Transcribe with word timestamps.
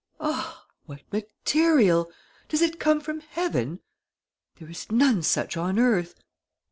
'Ah! 0.19 0.65
what 0.87 1.01
material! 1.13 2.11
Does 2.49 2.63
it 2.63 2.79
come 2.79 3.01
from 3.01 3.19
heaven? 3.19 3.81
There 4.55 4.67
is 4.67 4.91
none 4.91 5.21
such 5.21 5.55
on 5.55 5.77
earth. 5.77 6.15